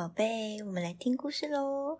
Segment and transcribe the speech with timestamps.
[0.00, 1.98] 宝贝，我们来听故事喽。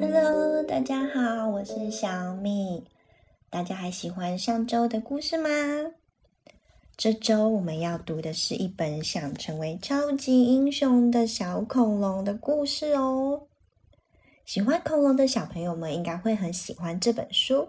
[0.00, 2.82] Hello，大家好，我是小米。
[3.50, 5.48] 大家还喜欢上周的故事吗？
[6.96, 13.46] 这周我们要读的是一本想成为超级英雄的小恐龙的故事哦。
[14.52, 17.68] 喜欢恐龙的小朋友们应该会很喜欢这本书，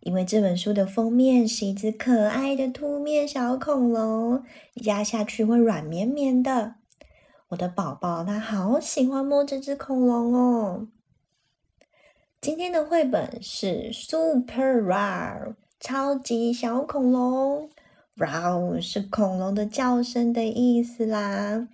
[0.00, 4.42] 因为这本书的封面是一只可爱的凸面小恐龙，
[4.76, 6.76] 压下去会软绵绵的。
[7.48, 10.88] 我的宝宝他好喜欢摸这只恐龙哦。
[12.40, 17.68] 今天的绘本是 Super Rare 超级小恐龙。
[18.16, 21.68] Roar 是恐龙的叫声的意思啦。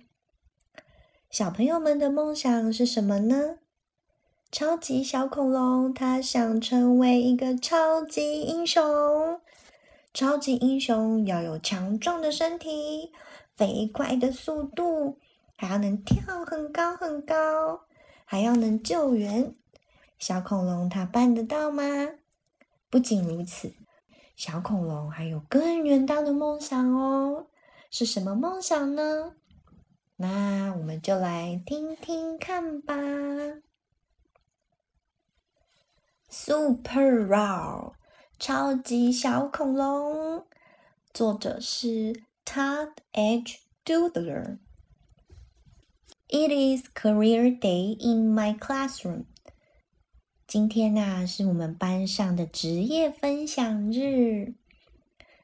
[1.29, 3.59] 小朋友们的梦想是什么呢？
[4.49, 9.39] 超级小恐龙，它想成为一个超级英雄。
[10.13, 13.11] 超级英雄要有强壮的身体、
[13.55, 15.19] 飞快的速度，
[15.57, 17.81] 还要能跳很高很高，
[18.25, 19.53] 还要能救援。
[20.17, 21.83] 小恐龙它办得到吗？
[22.89, 23.73] 不仅如此。
[24.35, 27.47] 小恐龙还有更远大的梦想哦，
[27.91, 29.33] 是什么梦想呢？
[30.15, 32.95] 那我们就来听听看吧。
[36.39, 37.93] Super Roar，
[38.37, 40.45] 超级小恐龙，
[41.11, 43.61] 作者是 Todd H.
[43.83, 44.59] Doodler。
[46.29, 49.23] It is career day in my classroom.
[50.45, 54.53] 今天呐，是我们班上的职业分享日，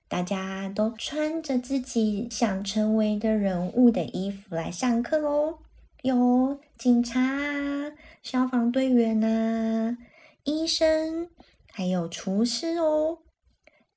[0.08, 5.58] 大家都穿着自己想成为的人物的衣服来上课喽。
[6.04, 7.20] 有警察、
[8.22, 9.98] 消防队员呐、
[10.44, 11.30] 医生，
[11.72, 13.20] 还有厨师哦。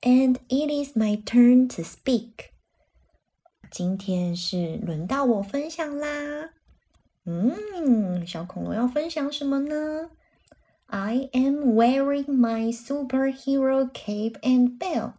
[0.02, 2.50] And it is my turn to speak。
[3.70, 6.50] 今天是轮到我分享啦。
[7.24, 10.10] 嗯，小恐龙要分享什么呢
[10.86, 15.14] ？I am wearing my superhero cape and belt。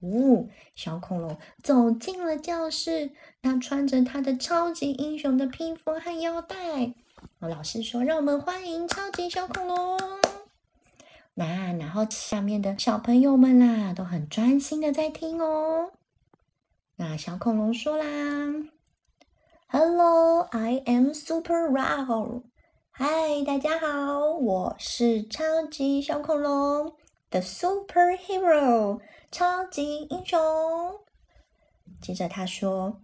[0.00, 3.10] 哦，小恐龙走进了教室，
[3.42, 6.94] 他穿着他的超级英雄的披风和腰带。
[7.40, 9.98] 老师说：“让我们欢迎超级小恐龙。”
[11.36, 15.90] 那然后下面的小朋友们啦，都很专心的在听哦。
[16.96, 18.04] 那小恐龙说啦
[19.66, 22.42] ：“Hello, I am Super Roar。”
[22.96, 26.94] 嗨，大家好，我是超级小恐龙
[27.28, 29.00] 的 superhero
[29.32, 30.40] 超级英雄。
[32.00, 33.00] 接着他说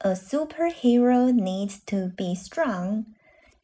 [0.00, 3.06] ：“A superhero needs to be strong。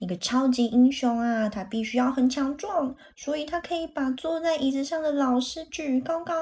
[0.01, 6.35] 一个超级英雄啊，他必须要很强壮，所以他可以把坐在椅子上的老师举高高。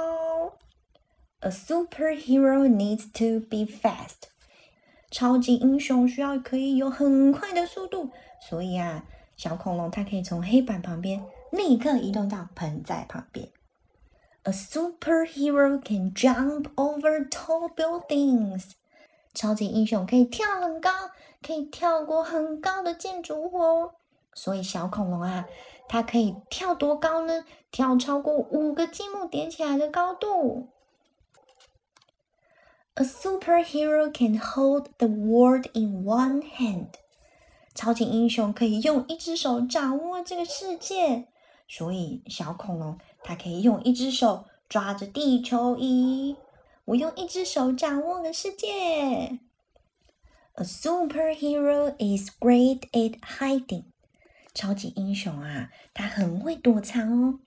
[1.41, 4.29] A superhero needs to be fast。
[5.11, 8.11] 超级英雄需要可以有很快的速度。”
[8.49, 9.05] 所以啊，
[9.37, 11.21] 小恐龙它可以从黑板旁边
[11.51, 13.49] 立刻移动到盆栽旁边。
[14.45, 18.71] A superhero can jump over tall buildings。
[19.39, 20.91] 超级英雄可以跳很高，
[21.47, 23.93] 可以跳过很高的建筑物哦。
[24.35, 25.47] 所以小恐龙啊，
[25.89, 27.45] 它可以跳多高呢？
[27.71, 30.71] 跳超过五个积木叠起来的高度。
[32.95, 36.95] A superhero can hold the world in one hand。
[37.77, 41.29] 超级英雄可以用一只手掌握这个世界，
[41.69, 46.35] 所以小恐龙它可以用一只手抓着地球仪。
[46.89, 49.41] 我用一只手掌握了世界。
[50.55, 53.85] A superhero is great at hiding。
[54.55, 57.41] 超级英雄啊，他很会躲藏哦。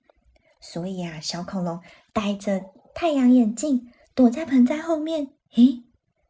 [0.60, 1.80] 所以啊，小恐龙
[2.12, 5.30] 戴着太阳眼镜，躲在盆栽后面。
[5.54, 5.82] 咦，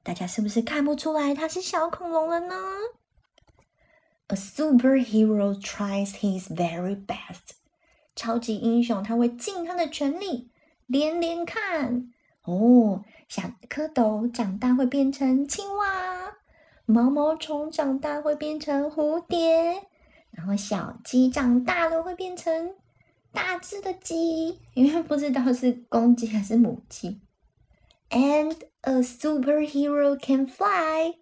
[0.02, 2.56] 大家是不是看不出来它是小恐龙了呢
[4.28, 7.56] ？A superhero tries his very best。
[8.16, 10.50] 超级英雄他会尽他的全力，
[10.86, 12.10] 连连看
[12.44, 13.04] 哦。
[13.28, 16.34] 小蝌蚪长大会变成青蛙，
[16.86, 19.86] 毛毛虫长大会变成蝴蝶，
[20.30, 22.74] 然后小鸡长大了会变成
[23.32, 27.20] 大只的鸡，因为不知道是公鸡还是母鸡。
[28.10, 31.16] And a superhero can fly。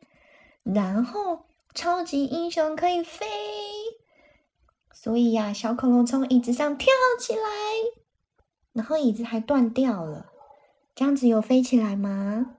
[0.62, 1.46] 然后。
[1.72, 3.24] 超级英雄可以飞，
[4.92, 7.40] 所以呀，小恐龙从椅子上跳起来，
[8.72, 10.32] 然后椅子还断掉了。
[10.94, 12.56] 这样子有飞起来吗？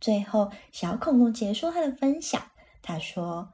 [0.00, 2.40] 最后，小恐龙结束他的分享，
[2.80, 3.52] 他说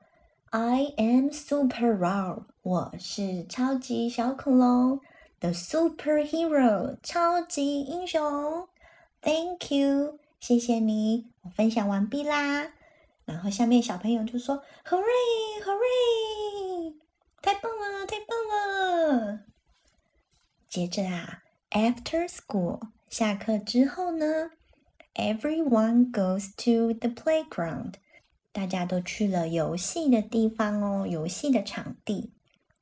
[0.51, 5.01] I am super raw，我是超级小恐龙
[5.41, 8.69] ，the superhero，超级英雄。
[9.21, 12.73] Thank you，谢谢你，我分享完毕啦。
[13.25, 16.95] 然后下面小朋友就说：“Hooray，Hooray，
[17.43, 19.41] 太棒了，太棒了！”
[20.71, 24.51] 接着啊，After school，下课之后呢
[25.15, 27.95] ，Everyone goes to the playground。
[28.53, 32.33] 大家都去了游戏的地方哦，游戏的场地。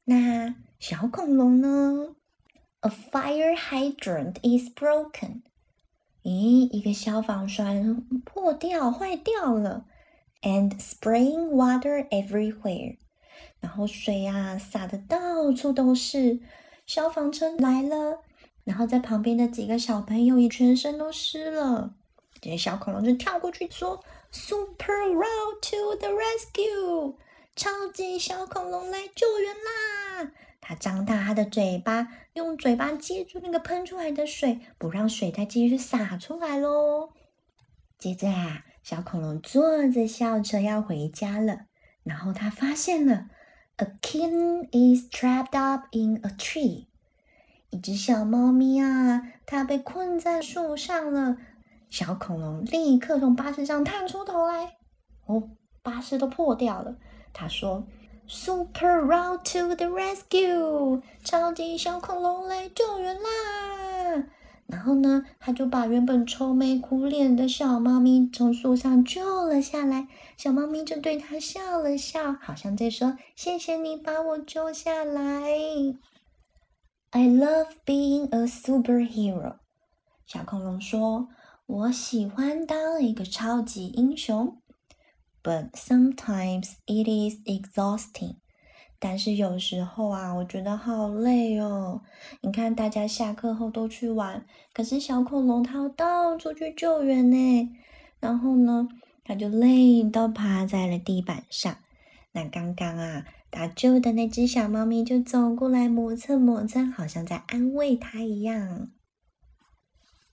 [0.04, 2.14] 那小恐龙呢
[2.80, 5.42] ？A fire hydrant is broken。
[6.22, 9.86] 咦，一个消防栓破掉、坏掉了。
[10.42, 12.98] And spraying water everywhere。
[13.60, 16.40] 然后水啊洒的到处都是。
[16.86, 18.20] 消防车来了，
[18.64, 21.94] 然后在旁边的几个小朋友也全身都湿了。
[22.40, 24.02] 这些小恐龙就跳过去说。
[24.36, 27.14] Super Row to the rescue！
[27.54, 30.32] 超级小恐龙来救援啦！
[30.60, 37.10] 它张大它的嘴巴，用嘴巴接住那个喷出来的水，不让水再继续洒出来喽。
[37.96, 41.66] 接着啊，小恐龙坐着校车要回家了，
[42.02, 43.26] 然后他发现了
[43.76, 46.88] ，A kitten is trapped up in a tree。
[47.74, 51.36] 一只小猫咪啊，它被困在树上了。
[51.90, 54.76] 小恐龙立刻从巴士上探出头来，
[55.26, 55.50] 哦，
[55.82, 56.94] 巴士都破掉了。
[57.32, 57.84] 他说
[58.28, 61.02] ：“Super Row to the rescue！
[61.24, 64.24] 超级小恐龙来救援啦！”
[64.68, 70.06] 然后呢，他就把原本愁眉苦脸的小猫咪从树上救了下来。
[70.36, 75.42] 小猫咪就对他笑了笑，好像在说：“谢谢你把我救下来。”
[77.16, 79.58] I love being a superhero。
[80.26, 81.28] 小恐龙说。
[81.66, 84.60] 我喜欢当一个超级英雄
[85.42, 88.34] ，but sometimes it is exhausting。
[88.98, 92.02] 但是有时候啊，我觉得好累哦。
[92.42, 94.44] 你看，大家下课后都去玩，
[94.74, 97.70] 可是小恐龙它要到处去救援呢。
[98.20, 98.88] 然后呢，
[99.24, 101.74] 它就累到趴在了地板上。
[102.32, 108.90] 那刚刚啊，打救的那只小猫咪就走过来磨蹭磨蹭，好像在安慰它一样。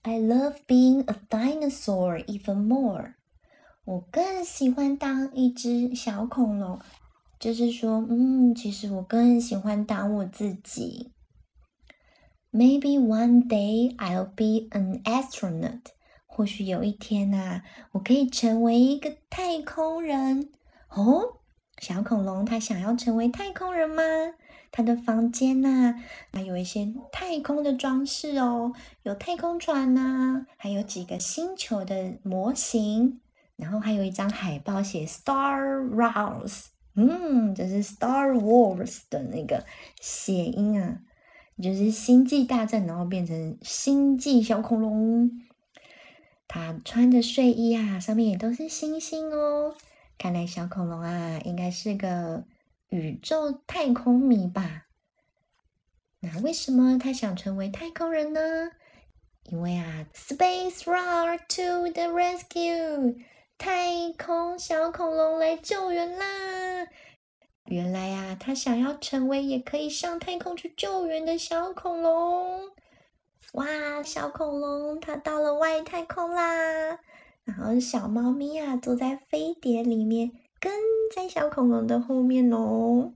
[0.02, 3.14] I love being a dinosaur even more。
[3.84, 6.80] 我更喜欢当一只小恐龙，
[7.38, 11.12] 就是说，嗯，其实我更喜欢当我自己。
[12.50, 15.82] Maybe one day I'll be an astronaut。
[16.26, 20.50] 或许有一天呐，我可以成为一个太空人。
[20.88, 21.41] 哦，
[21.82, 24.04] 小恐龙它想要成为太空人吗？
[24.70, 25.96] 他的房间呐，
[26.32, 33.20] 还有一些太空的装饰哦，有太空船呐，还有几个星球的模型，
[33.56, 39.64] 然后还有一张海报写 Star Wars，嗯，这是 Star Wars 的那个
[40.00, 41.00] 谐音啊，
[41.60, 45.32] 就是星际大战，然后变成星际小恐龙。
[46.46, 49.74] 他穿的睡衣啊，上面也都是星星哦，
[50.22, 52.44] 看来小恐龙啊，应该是个。
[52.90, 54.84] 宇宙太空迷吧？
[56.20, 58.40] 那为什么他想成为太空人呢？
[59.46, 63.16] 因为啊，Space Roar to the rescue！
[63.58, 66.86] 太空小恐龙来救援啦！
[67.64, 72.70] 原来呀，他想要成为也可以上太空去救援的小恐龙。
[73.54, 73.66] 哇，
[74.04, 77.00] 小恐龙它到了外太空啦！
[77.44, 80.32] 然后小猫咪啊，坐在飞碟里面。
[80.60, 80.72] 跟
[81.12, 83.14] 在小恐龙的后面哦，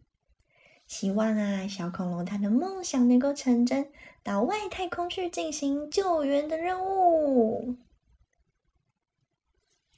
[0.88, 3.88] 希望啊，小恐龙它的梦想能够成真，
[4.24, 7.76] 到外太空去进行救援的任务。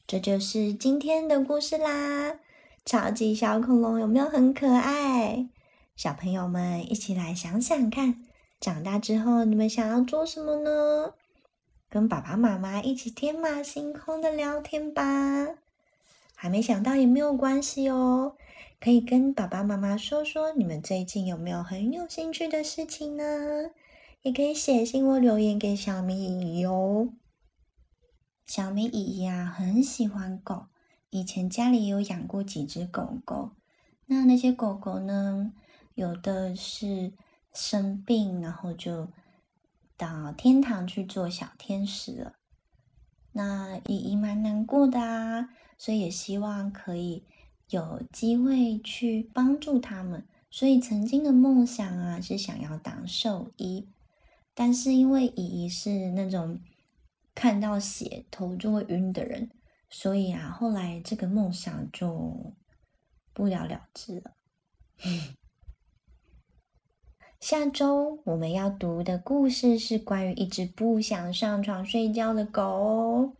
[0.06, 2.38] 这就是今天的故事啦！
[2.84, 5.48] 超级小恐龙有没有很可爱？
[5.96, 8.22] 小朋友们一起来想想看，
[8.60, 11.14] 长大之后你们想要做什么呢？
[11.90, 15.02] 跟爸爸妈妈一起天马行空的聊天吧。
[16.34, 18.36] 还没想到也没有关系哦，
[18.78, 23.70] 可以跟爸爸妈妈说说你们最近有没有很有兴趣的事情呢？
[24.22, 27.08] 也可以写信或留言给小米姨姨哦。
[28.46, 30.66] 小米姨姨啊，很喜欢狗，
[31.10, 33.50] 以前家里有养过几只狗狗。
[34.06, 35.52] 那那些狗狗呢，
[35.94, 37.12] 有的是
[37.52, 39.08] 生病，然后就
[39.98, 42.36] 到天堂去做小天使了。
[43.32, 45.50] 那姨姨蛮难过的啊。
[45.76, 47.24] 所以也希望可以
[47.68, 50.26] 有机会去帮助他们。
[50.50, 53.88] 所以曾经的梦想啊，是想要当兽医。
[54.54, 56.60] 但是因为姨姨是那种
[57.32, 59.50] 看到血头就会晕的人，
[59.88, 62.56] 所以啊，后来这个梦想就
[63.32, 64.32] 不了了之了。
[67.40, 73.32] 下周我们要读的故事是关于一只不想上床睡觉的狗。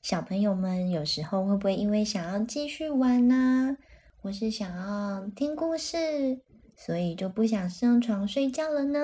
[0.00, 3.76] 小朋友们有时候会不会因为想要继续玩呢，
[4.16, 6.40] 或是想要听故事，
[6.74, 8.98] 所以就不想上床睡觉了呢？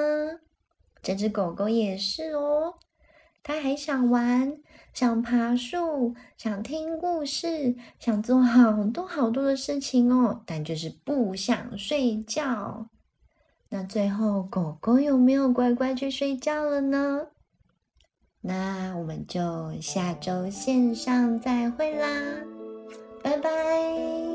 [1.02, 2.76] 这只狗狗也是哦，
[3.42, 4.56] 它还想玩，
[4.94, 12.88] 想爬树，想听故事，想做好多好多的事情哦，但就是不想睡觉。
[13.76, 17.26] 那最后，狗狗有没有乖乖去睡觉了呢？
[18.40, 19.40] 那我们就
[19.80, 22.06] 下周线上再会啦，
[23.20, 24.33] 拜拜。